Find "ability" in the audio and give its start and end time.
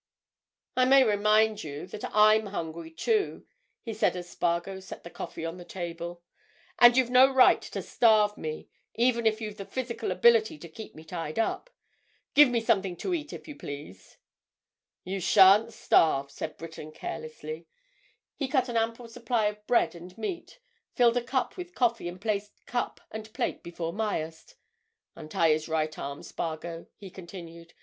10.11-10.57